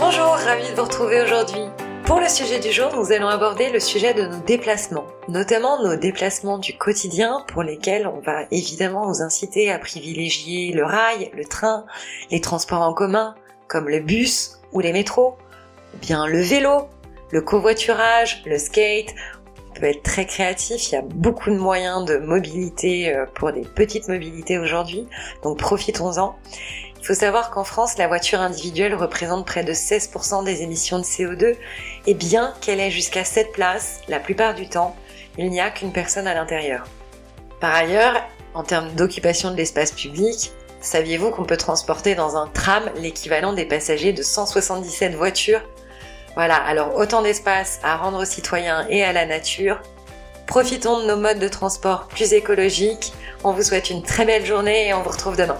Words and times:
Bonjour, 0.00 0.30
ravi 0.32 0.66
de 0.70 0.76
vous 0.76 0.84
retrouver 0.84 1.20
aujourd'hui. 1.20 1.60
Pour 2.06 2.20
le 2.20 2.28
sujet 2.28 2.58
du 2.58 2.72
jour, 2.72 2.90
nous 2.96 3.12
allons 3.12 3.28
aborder 3.28 3.68
le 3.68 3.80
sujet 3.80 4.14
de 4.14 4.22
nos 4.22 4.40
déplacements, 4.40 5.04
notamment 5.28 5.82
nos 5.82 5.94
déplacements 5.94 6.56
du 6.56 6.72
quotidien 6.72 7.44
pour 7.48 7.62
lesquels 7.62 8.06
on 8.06 8.18
va 8.20 8.44
évidemment 8.50 9.06
vous 9.06 9.20
inciter 9.20 9.70
à 9.70 9.78
privilégier 9.78 10.72
le 10.72 10.86
rail, 10.86 11.30
le 11.36 11.44
train, 11.44 11.84
les 12.30 12.40
transports 12.40 12.80
en 12.80 12.94
commun, 12.94 13.34
comme 13.68 13.90
le 13.90 14.00
bus 14.00 14.62
ou 14.72 14.80
les 14.80 14.94
métros, 14.94 15.36
ou 15.94 15.98
bien 15.98 16.26
le 16.26 16.40
vélo, 16.40 16.88
le 17.30 17.42
covoiturage, 17.42 18.42
le 18.46 18.56
skate. 18.56 19.14
Peut 19.80 19.86
être 19.86 20.02
très 20.02 20.26
créatif, 20.26 20.90
il 20.90 20.94
y 20.94 20.98
a 20.98 21.02
beaucoup 21.02 21.48
de 21.48 21.56
moyens 21.56 22.04
de 22.04 22.18
mobilité 22.18 23.14
euh, 23.14 23.24
pour 23.34 23.50
des 23.50 23.62
petites 23.62 24.08
mobilités 24.08 24.58
aujourd'hui, 24.58 25.08
donc 25.42 25.58
profitons-en. 25.58 26.36
Il 27.00 27.06
faut 27.06 27.14
savoir 27.14 27.50
qu'en 27.50 27.64
France, 27.64 27.96
la 27.96 28.06
voiture 28.06 28.40
individuelle 28.40 28.94
représente 28.94 29.46
près 29.46 29.64
de 29.64 29.72
16% 29.72 30.44
des 30.44 30.60
émissions 30.60 30.98
de 30.98 31.04
CO2 31.04 31.54
et 32.06 32.12
bien 32.12 32.52
qu'elle 32.60 32.78
ait 32.78 32.90
jusqu'à 32.90 33.24
7 33.24 33.52
places, 33.52 34.02
la 34.06 34.20
plupart 34.20 34.54
du 34.54 34.68
temps, 34.68 34.94
il 35.38 35.48
n'y 35.48 35.62
a 35.62 35.70
qu'une 35.70 35.92
personne 35.92 36.26
à 36.26 36.34
l'intérieur. 36.34 36.84
Par 37.58 37.74
ailleurs, 37.74 38.22
en 38.52 38.64
termes 38.64 38.92
d'occupation 38.92 39.50
de 39.50 39.56
l'espace 39.56 39.92
public, 39.92 40.52
saviez-vous 40.82 41.30
qu'on 41.30 41.44
peut 41.44 41.56
transporter 41.56 42.14
dans 42.14 42.36
un 42.36 42.48
tram 42.48 42.82
l'équivalent 42.96 43.54
des 43.54 43.64
passagers 43.64 44.12
de 44.12 44.22
177 44.22 45.14
voitures 45.14 45.62
Voilà, 46.34 46.56
alors 46.56 46.96
autant 46.96 47.22
d'espace 47.22 47.80
à 47.82 47.96
rendre 47.96 48.22
aux 48.22 48.24
citoyens 48.24 48.86
et 48.88 49.02
à 49.04 49.12
la 49.12 49.26
nature. 49.26 49.80
Profitons 50.46 51.00
de 51.00 51.06
nos 51.06 51.16
modes 51.16 51.38
de 51.38 51.48
transport 51.48 52.08
plus 52.08 52.32
écologiques. 52.32 53.12
On 53.44 53.52
vous 53.52 53.62
souhaite 53.62 53.90
une 53.90 54.02
très 54.02 54.24
belle 54.24 54.44
journée 54.44 54.88
et 54.88 54.94
on 54.94 55.02
vous 55.02 55.10
retrouve 55.10 55.36
demain. 55.36 55.58